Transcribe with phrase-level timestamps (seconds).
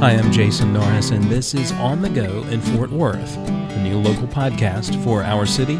[0.00, 3.98] Hi, I'm Jason Norris, and this is On the Go in Fort Worth, a new
[3.98, 5.78] local podcast for our city,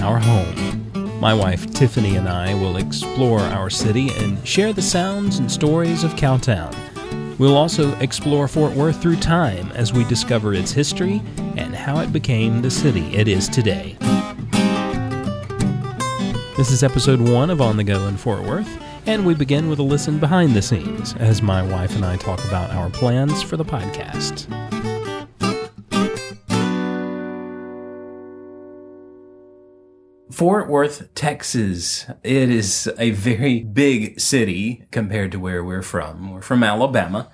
[0.00, 1.20] our home.
[1.20, 6.02] My wife Tiffany and I will explore our city and share the sounds and stories
[6.02, 6.74] of Cowtown.
[7.38, 11.22] We'll also explore Fort Worth through time as we discover its history
[11.56, 13.96] and how it became the city it is today.
[16.56, 18.68] This is episode one of On the Go in Fort Worth,
[19.10, 22.44] and we begin with a listen behind the scenes as my wife and I talk
[22.44, 24.46] about our plans for the podcast.
[30.30, 32.06] Fort Worth, Texas.
[32.22, 36.32] It is a very big city compared to where we're from.
[36.32, 37.32] We're from Alabama,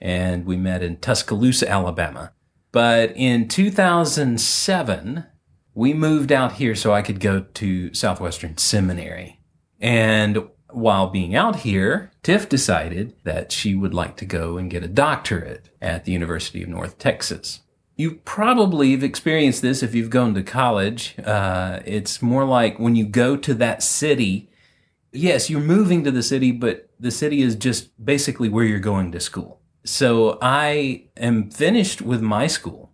[0.00, 2.32] and we met in Tuscaloosa, Alabama.
[2.72, 5.26] But in 2007,
[5.74, 9.42] we moved out here so I could go to Southwestern Seminary.
[9.78, 14.84] And while being out here, Tiff decided that she would like to go and get
[14.84, 17.60] a doctorate at the University of North Texas.
[17.96, 21.16] You probably have experienced this if you've gone to college.
[21.24, 24.50] Uh, it's more like when you go to that city,
[25.12, 29.10] yes, you're moving to the city, but the city is just basically where you're going
[29.12, 29.60] to school.
[29.84, 32.87] So I am finished with my school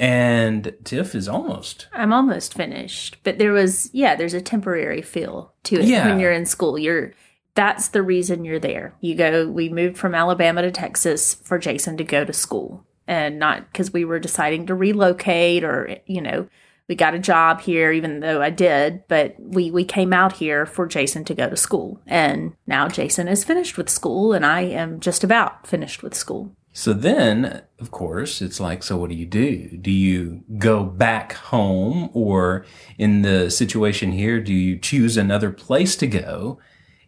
[0.00, 1.86] and Tiff is almost.
[1.92, 6.08] I'm almost finished, but there was yeah, there's a temporary feel to it Yeah.
[6.08, 6.78] when you're in school.
[6.78, 7.12] You're
[7.54, 8.94] that's the reason you're there.
[9.00, 9.46] You go.
[9.46, 13.92] We moved from Alabama to Texas for Jason to go to school, and not because
[13.92, 16.48] we were deciding to relocate or you know
[16.88, 19.02] we got a job here, even though I did.
[19.06, 23.28] But we we came out here for Jason to go to school, and now Jason
[23.28, 26.52] is finished with school, and I am just about finished with school.
[26.72, 29.76] So then, of course, it's like, so what do you do?
[29.76, 32.64] Do you go back home or
[32.96, 36.60] in the situation here, do you choose another place to go?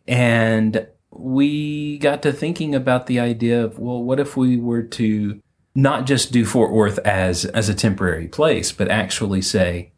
[0.09, 5.41] And we got to thinking about the idea of, well, what if we were to
[5.75, 9.93] not just do Fort Worth as, as a temporary place, but actually say,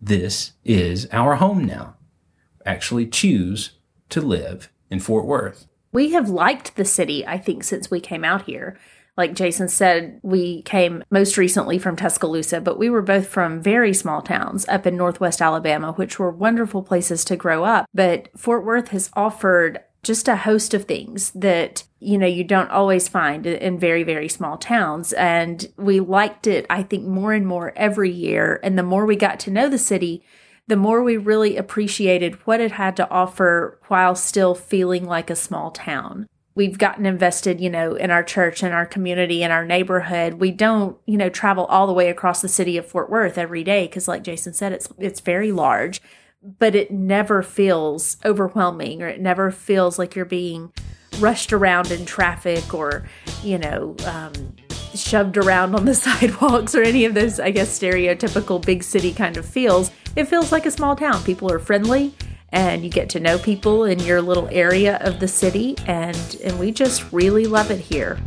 [0.00, 1.94] this is our home now.
[2.66, 5.66] Actually choose to live in Fort Worth.
[5.92, 8.76] we have liked the city, I think, since we came out here.
[9.16, 13.94] Like Jason said, we came most recently from Tuscaloosa, but we were both from very
[13.94, 17.86] small towns up in Northwest Alabama, which were wonderful places to grow up.
[17.94, 22.70] But Fort Worth has offered just a host of things that, you know, you don't
[22.70, 25.12] always find in very, very small towns.
[25.14, 28.60] And we liked it, I think, more and more every year.
[28.62, 30.22] And the more we got to know the city,
[30.66, 35.36] the more we really appreciated what it had to offer while still feeling like a
[35.36, 36.26] small town.
[36.56, 40.34] We've gotten invested, you know, in our church and our community and our neighborhood.
[40.34, 43.64] We don't, you know, travel all the way across the city of Fort Worth every
[43.64, 46.00] day because like Jason said it's it's very large,
[46.60, 50.72] but it never feels overwhelming or it never feels like you're being
[51.18, 53.08] rushed around in traffic or,
[53.42, 54.32] you know, um,
[54.94, 59.36] shoved around on the sidewalks or any of those, I guess, stereotypical big city kind
[59.36, 59.90] of feels.
[60.14, 61.20] It feels like a small town.
[61.24, 62.14] People are friendly
[62.54, 66.58] and you get to know people in your little area of the city and and
[66.58, 68.18] we just really love it here.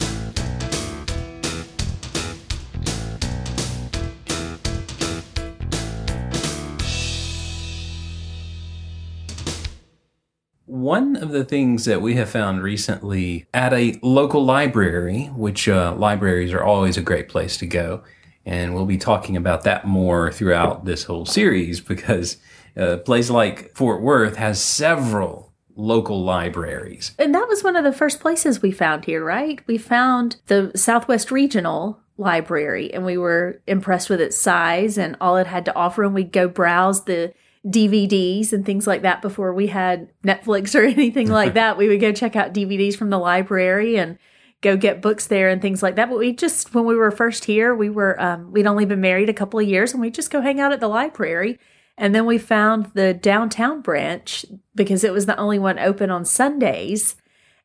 [10.65, 15.95] One of the things that we have found recently at a local library, which uh,
[15.97, 18.03] libraries are always a great place to go,
[18.45, 22.37] and we'll be talking about that more throughout this whole series because
[22.77, 27.13] a place like Fort Worth has several local libraries.
[27.19, 29.61] And that was one of the first places we found here, right?
[29.67, 35.37] We found the Southwest Regional Library and we were impressed with its size and all
[35.37, 36.03] it had to offer.
[36.03, 37.33] And we'd go browse the
[37.65, 41.77] DVDs and things like that before we had Netflix or anything like that.
[41.77, 44.17] We would go check out DVDs from the library and
[44.61, 46.09] go get books there and things like that.
[46.09, 49.29] But we just, when we were first here, we were, um, we'd only been married
[49.29, 51.59] a couple of years and we just go hang out at the library.
[51.97, 56.25] And then we found the downtown branch because it was the only one open on
[56.25, 57.15] Sundays.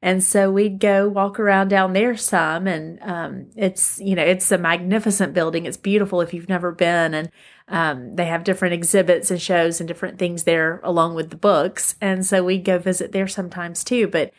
[0.00, 2.66] And so we'd go walk around down there some.
[2.66, 5.64] And um, it's, you know, it's a magnificent building.
[5.66, 7.14] It's beautiful if you've never been.
[7.14, 7.30] And
[7.68, 11.94] um, they have different exhibits and shows and different things there along with the books.
[12.00, 14.08] And so we'd go visit there sometimes too.
[14.08, 14.32] But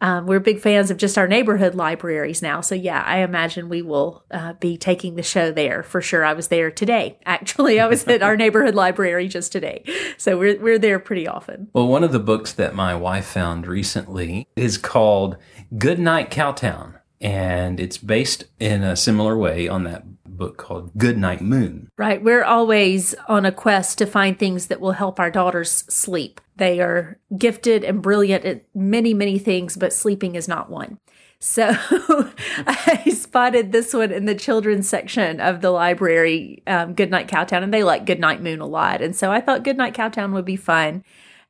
[0.00, 2.60] um, we're big fans of just our neighborhood libraries now.
[2.60, 6.24] So yeah, I imagine we will uh, be taking the show there for sure.
[6.24, 7.18] I was there today.
[7.26, 9.84] Actually, I was at our neighborhood library just today.
[10.18, 11.68] So we're we're there pretty often.
[11.72, 15.36] Well, one of the books that my wife found recently is called
[15.78, 20.04] Goodnight Cowtown, and it's based in a similar way on that
[20.36, 21.88] book called Good Night Moon.
[21.96, 22.22] Right.
[22.22, 26.40] We're always on a quest to find things that will help our daughters sleep.
[26.56, 30.98] They are gifted and brilliant at many, many things, but sleeping is not one.
[31.38, 31.68] So
[32.66, 37.74] I spotted this one in the children's section of the library, um, Goodnight Cowtown, and
[37.74, 39.02] they like Goodnight Moon a lot.
[39.02, 41.04] And so I thought Goodnight Cowtown would be fun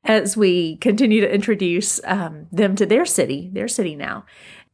[0.04, 4.24] as we continue to introduce um, them to their city, their city now.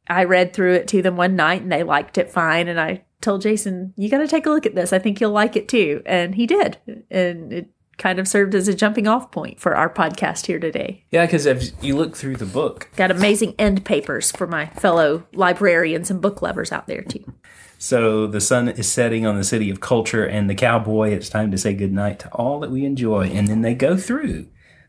[0.09, 2.69] I read through it to them one night and they liked it fine.
[2.69, 4.93] And I told Jason, you got to take a look at this.
[4.93, 6.03] I think you'll like it too.
[6.05, 6.79] And he did.
[7.11, 11.05] And it kind of served as a jumping off point for our podcast here today.
[11.11, 15.25] Yeah, because if you look through the book, got amazing end papers for my fellow
[15.33, 17.33] librarians and book lovers out there too.
[17.79, 21.11] So the sun is setting on the city of culture and the cowboy.
[21.11, 23.29] It's time to say goodnight to all that we enjoy.
[23.29, 24.47] And then they go through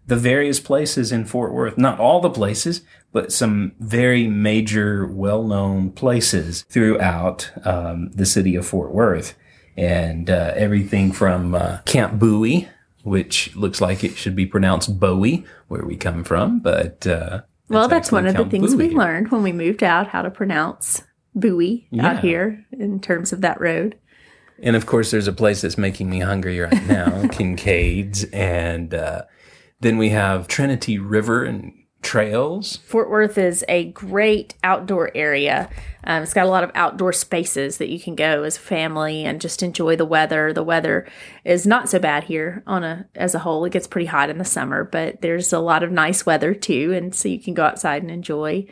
[0.08, 5.44] the various places in Fort Worth, not all the places, but some very major, well
[5.44, 9.36] known places throughout um, the city of Fort Worth.
[9.76, 12.70] And uh, everything from uh, Camp Bowie,
[13.04, 17.08] which looks like it should be pronounced Bowie, where we come from, but.
[17.08, 18.90] Uh, well, that's one of the things Bowie.
[18.90, 21.02] we learned when we moved out how to pronounce
[21.34, 22.12] Bowie yeah.
[22.12, 23.98] out here in terms of that road.
[24.62, 28.26] And of course, there's a place that's making me hungry right now Kincaid's.
[28.26, 29.24] And uh,
[29.84, 32.78] then we have Trinity River and trails.
[32.78, 35.70] Fort Worth is a great outdoor area.
[36.04, 39.24] Um, it's got a lot of outdoor spaces that you can go as a family
[39.24, 40.52] and just enjoy the weather.
[40.52, 41.08] The weather
[41.46, 43.64] is not so bad here on a as a whole.
[43.66, 46.94] It gets pretty hot in the summer, but there's a lot of nice weather too,
[46.94, 48.68] and so you can go outside and enjoy.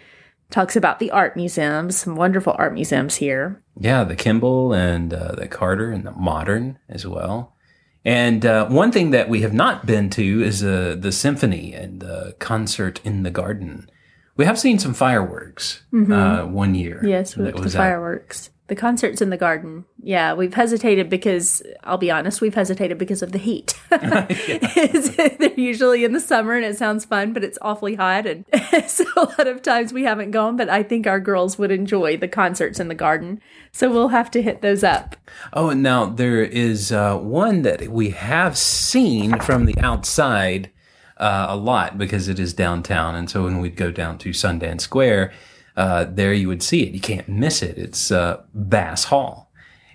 [0.50, 3.64] Talks about the art museums, some wonderful art museums here.
[3.80, 7.56] Yeah, the Kimbell and uh, the Carter and the Modern as well.
[8.04, 12.00] And uh, one thing that we have not been to is uh, the symphony and
[12.00, 13.90] the concert in the garden.
[14.38, 16.12] We have seen some fireworks mm-hmm.
[16.12, 17.02] uh, one year.
[17.06, 18.50] Yes, we to the fireworks.
[18.72, 19.84] The concerts in the garden.
[20.02, 23.78] Yeah, we've hesitated because I'll be honest, we've hesitated because of the heat.
[23.90, 28.46] They're usually in the summer and it sounds fun, but it's awfully hot, and
[28.88, 30.56] so a lot of times we haven't gone.
[30.56, 33.42] But I think our girls would enjoy the concerts in the garden,
[33.74, 35.18] so we'll have to hit those up.
[35.52, 40.72] Oh, and now there is uh, one that we have seen from the outside.
[41.18, 43.14] Uh, a lot because it is downtown.
[43.14, 45.32] And so when we'd go down to Sundance Square,
[45.76, 46.94] uh, there you would see it.
[46.94, 47.78] You can't miss it.
[47.78, 49.52] It's uh, Bass Hall,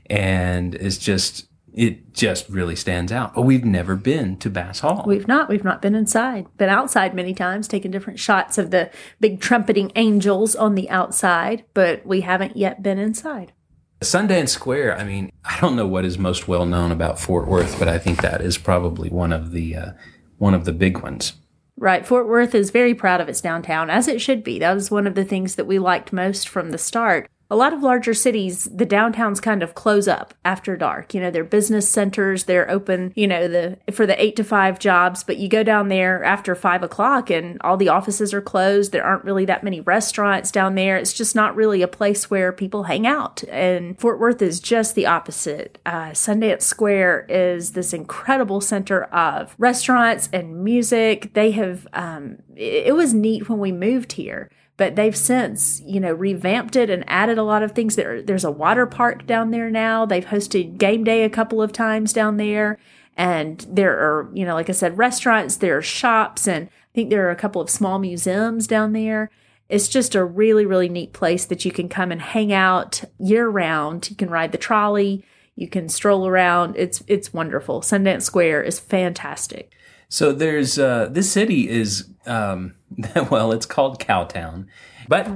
[0.06, 1.46] and it's just
[1.76, 3.34] it just really stands out.
[3.34, 5.04] But we've never been to Bass Hall.
[5.06, 5.48] We've not.
[5.48, 6.46] We've not been inside.
[6.56, 8.90] Been outside many times, taking different shots of the
[9.20, 13.52] big trumpeting angels on the outside, but we haven't yet been inside.
[14.00, 14.98] Sundance Square.
[14.98, 17.98] I mean, I don't know what is most well known about Fort Worth, but I
[17.98, 19.90] think that is probably one of the uh,
[20.38, 21.34] one of the big ones.
[21.78, 22.06] Right.
[22.06, 24.58] Fort Worth is very proud of its downtown, as it should be.
[24.58, 27.72] That was one of the things that we liked most from the start a lot
[27.72, 31.14] of larger cities, the downtowns kind of close up after dark.
[31.14, 34.78] You know, they're business centers, they're open, you know, the for the eight to five
[34.78, 38.90] jobs, but you go down there after five o'clock and all the offices are closed.
[38.90, 40.96] There aren't really that many restaurants down there.
[40.96, 43.44] It's just not really a place where people hang out.
[43.44, 45.78] And Fort Worth is just the opposite.
[45.86, 51.32] Uh, Sundance Square is this incredible center of restaurants and music.
[51.34, 56.00] They have, um, it, it was neat when we moved here but they've since you
[56.00, 57.96] know revamped it and added a lot of things.
[57.96, 60.06] There there's a water park down there now.
[60.06, 62.78] They've hosted game day a couple of times down there.
[63.16, 67.08] And there are you know like i said restaurants there are shops and i think
[67.08, 69.30] there are a couple of small museums down there.
[69.68, 73.48] It's just a really really neat place that you can come and hang out year
[73.48, 75.24] round you can ride the trolley.
[75.58, 76.76] You can stroll around.
[76.76, 77.80] It's it's wonderful.
[77.80, 79.72] Sundance square is fantastic
[80.08, 82.74] so there's uh, this city is um,
[83.30, 84.66] well, it's called Cowtown,
[85.08, 85.28] but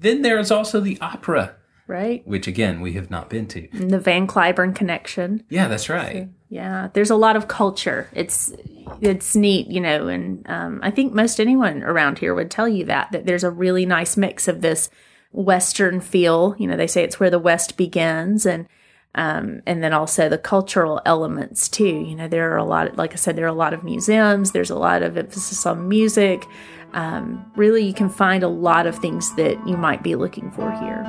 [0.00, 2.26] then there's also the opera, right?
[2.26, 3.68] Which again we have not been to.
[3.72, 5.42] And the Van Cliburn connection.
[5.48, 6.24] Yeah, that's right.
[6.24, 8.08] So, yeah, there's a lot of culture.
[8.12, 8.52] It's
[9.00, 12.84] it's neat, you know, and um, I think most anyone around here would tell you
[12.86, 14.88] that that there's a really nice mix of this
[15.32, 16.54] Western feel.
[16.58, 18.66] You know, they say it's where the West begins, and
[19.14, 21.84] um, and then also the cultural elements too.
[21.84, 24.52] You know, there are a lot, like I said, there are a lot of museums.
[24.52, 26.46] There's a lot of emphasis on music.
[26.92, 30.70] Um, really, you can find a lot of things that you might be looking for
[30.72, 31.02] here.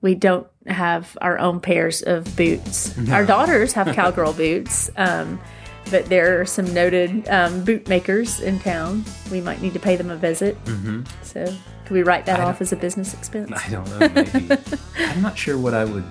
[0.00, 2.96] We don't have our own pairs of boots.
[2.96, 3.12] No.
[3.12, 4.90] Our daughters have cowgirl boots.
[4.96, 5.40] Um,
[5.90, 9.04] but there are some noted um, boot makers in town.
[9.30, 10.62] We might need to pay them a visit.
[10.64, 11.02] Mm-hmm.
[11.22, 11.44] So,
[11.84, 13.50] could we write that off as a business expense?
[13.52, 14.08] I don't know.
[14.08, 14.56] Maybe
[14.98, 16.04] I'm not sure what I would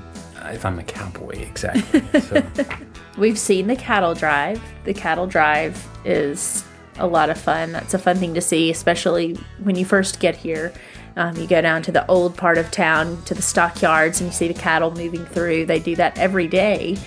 [0.46, 2.01] if I'm a cowboy exactly.
[2.22, 2.43] So.
[3.17, 4.62] We've seen the cattle drive.
[4.86, 6.63] The cattle drive is
[7.00, 7.72] a lot of fun.
[7.72, 10.74] That's a fun thing to see, especially when you first get here.
[11.15, 14.34] Um, you go down to the old part of town to the stockyards and you
[14.34, 15.65] see the cattle moving through.
[15.65, 16.98] They do that every day,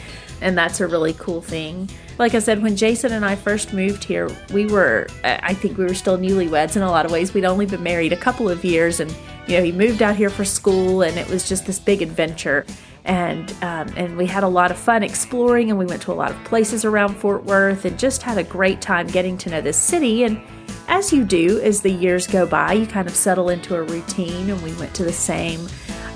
[0.41, 1.89] and that's a really cool thing.
[2.21, 5.85] Like I said, when Jason and I first moved here, we were, I think we
[5.85, 7.33] were still newlyweds in a lot of ways.
[7.33, 9.11] We'd only been married a couple of years, and
[9.49, 12.67] you know, he moved out here for school, and it was just this big adventure.
[13.07, 16.15] And um, and we had a lot of fun exploring, and we went to a
[16.15, 19.63] lot of places around Fort Worth, and just had a great time getting to know
[19.63, 20.25] this city.
[20.25, 20.43] And
[20.89, 24.51] as you do, as the years go by, you kind of settle into a routine,
[24.51, 25.67] and we went to the same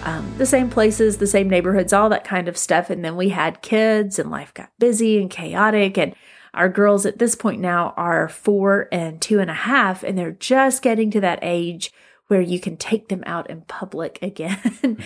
[0.04, 2.90] um, the same places, the same neighborhoods, all that kind of stuff.
[2.90, 5.98] And then we had kids, and life got busy and chaotic.
[5.98, 6.14] And
[6.52, 10.32] our girls at this point now are four and two and a half, and they're
[10.32, 11.92] just getting to that age
[12.28, 14.58] where you can take them out in public again.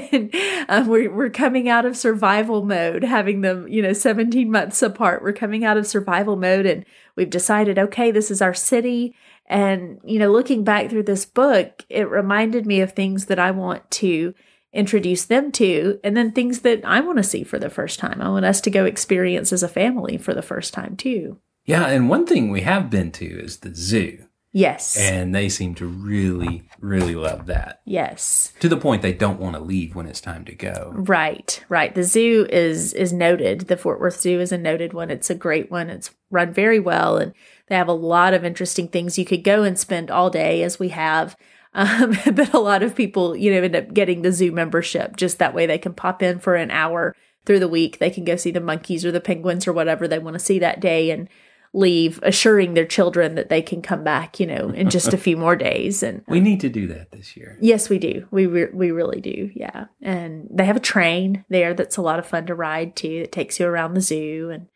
[0.00, 0.34] and
[0.68, 5.22] um, we're, we're coming out of survival mode, having them, you know, 17 months apart.
[5.22, 9.14] We're coming out of survival mode and we've decided, okay, this is our city
[9.46, 13.50] and, you know, looking back through this book, it reminded me of things that I
[13.50, 14.34] want to
[14.72, 18.22] introduce them to, and then things that I want to see for the first time.
[18.22, 21.38] I want us to go experience as a family for the first time, too.
[21.64, 21.86] Yeah.
[21.86, 24.26] And one thing we have been to is the zoo.
[24.54, 24.98] Yes.
[24.98, 27.80] And they seem to really, really love that.
[27.86, 28.52] Yes.
[28.60, 30.92] To the point they don't want to leave when it's time to go.
[30.94, 31.94] Right, right.
[31.94, 33.62] The zoo is is noted.
[33.62, 35.10] The Fort Worth Zoo is a noted one.
[35.10, 35.88] It's a great one.
[35.88, 37.32] It's run very well and
[37.72, 39.18] they have a lot of interesting things.
[39.18, 41.36] You could go and spend all day as we have.
[41.74, 45.38] Um, but a lot of people, you know, end up getting the zoo membership just
[45.38, 47.96] that way they can pop in for an hour through the week.
[47.96, 50.58] They can go see the monkeys or the penguins or whatever they want to see
[50.58, 51.30] that day and
[51.72, 55.34] leave, assuring their children that they can come back, you know, in just a few
[55.34, 56.02] more days.
[56.02, 57.56] And we need to do that this year.
[57.62, 58.28] Yes, we do.
[58.30, 59.50] We re- we really do.
[59.54, 63.22] Yeah, and they have a train there that's a lot of fun to ride too.
[63.24, 64.66] It takes you around the zoo and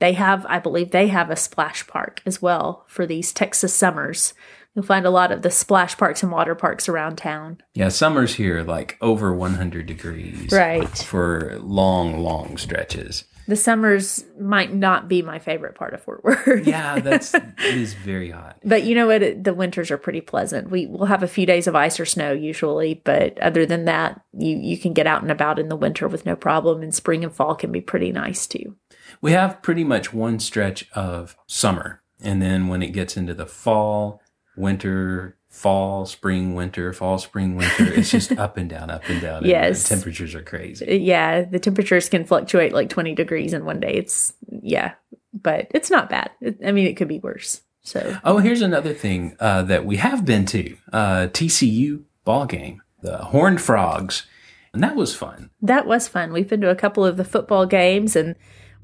[0.00, 4.34] they have, I believe, they have a splash park as well for these Texas summers.
[4.74, 7.58] You'll find a lot of the splash parks and water parks around town.
[7.74, 10.50] Yeah, summers here like over 100 degrees.
[10.52, 10.88] Right.
[10.98, 13.24] For long, long stretches.
[13.46, 16.66] The summers might not be my favorite part of Fort Worth.
[16.66, 18.58] yeah, that's it is very hot.
[18.64, 19.44] But you know what?
[19.44, 20.70] The winters are pretty pleasant.
[20.70, 24.20] We will have a few days of ice or snow usually, but other than that,
[24.32, 26.82] you you can get out and about in the winter with no problem.
[26.82, 28.76] And spring and fall can be pretty nice too
[29.24, 32.02] we have pretty much one stretch of summer.
[32.20, 34.20] And then when it gets into the fall,
[34.54, 39.46] winter, fall, spring, winter, fall, spring, winter, it's just up and down, up and down.
[39.46, 39.90] Yes.
[39.90, 40.98] And temperatures are crazy.
[40.98, 41.40] Yeah.
[41.40, 43.94] The temperatures can fluctuate like 20 degrees in one day.
[43.94, 44.92] It's, yeah,
[45.32, 46.30] but it's not bad.
[46.62, 47.62] I mean, it could be worse.
[47.80, 52.82] So, oh, here's another thing uh, that we have been to uh, TCU ball game,
[53.00, 54.26] the Horned Frogs.
[54.74, 55.48] And that was fun.
[55.62, 56.30] That was fun.
[56.34, 58.34] We've been to a couple of the football games and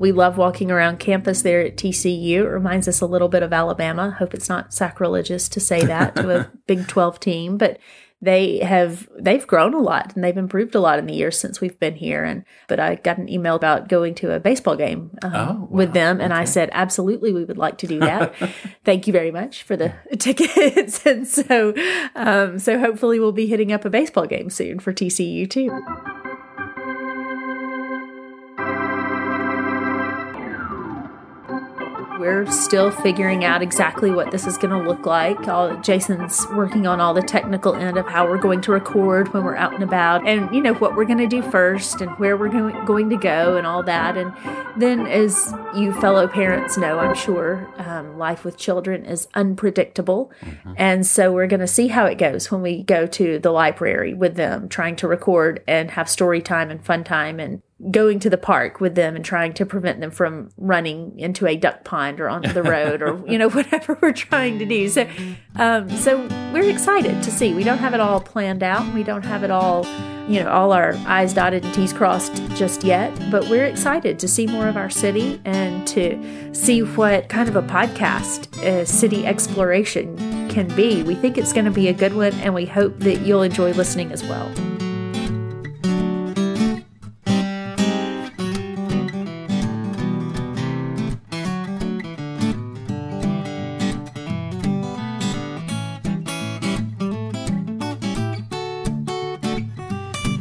[0.01, 2.39] we love walking around campus there at TCU.
[2.39, 4.13] It reminds us a little bit of Alabama.
[4.13, 7.79] Hope it's not sacrilegious to say that to a Big 12 team, but
[8.23, 11.61] they have they've grown a lot and they've improved a lot in the years since
[11.61, 15.11] we've been here and but i got an email about going to a baseball game
[15.23, 15.69] um, oh, wow.
[15.71, 16.43] with them and okay.
[16.43, 18.35] i said absolutely we would like to do that
[18.85, 21.73] thank you very much for the tickets and so
[22.15, 25.71] um, so hopefully we'll be hitting up a baseball game soon for tcu too
[32.21, 35.49] We're still figuring out exactly what this is going to look like.
[35.49, 39.43] All, Jason's working on all the technical end of how we're going to record when
[39.43, 42.37] we're out and about, and you know what we're going to do first, and where
[42.37, 44.19] we're going, going to go, and all that.
[44.19, 44.35] And
[44.77, 50.75] then, as you fellow parents know, I'm sure um, life with children is unpredictable, mm-hmm.
[50.77, 54.13] and so we're going to see how it goes when we go to the library
[54.13, 58.29] with them, trying to record and have story time and fun time and going to
[58.29, 62.21] the park with them and trying to prevent them from running into a duck pond
[62.21, 64.89] or onto the road or you know whatever we're trying to do.
[64.89, 65.09] So
[65.57, 66.19] um, so
[66.53, 67.55] we're excited to see.
[67.55, 68.93] We don't have it all planned out.
[68.95, 69.87] We don't have it all
[70.29, 74.29] you know all our i's dotted and t's crossed just yet but we're excited to
[74.29, 79.27] see more of our city and to see what kind of a podcast uh, city
[79.27, 80.17] exploration
[80.51, 81.03] can be.
[81.03, 83.73] We think it's going to be a good one and we hope that you'll enjoy
[83.73, 84.53] listening as well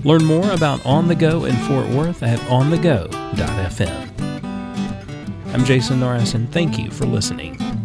[0.09, 3.13] Learn more about On the Go in Fort Worth at onthego.fm.
[5.53, 7.78] I'm Jason Norris, and thank you for listening.